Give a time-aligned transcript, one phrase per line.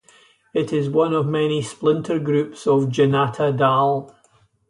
[0.55, 4.11] It is one of many splinter-groups of Janata Dal.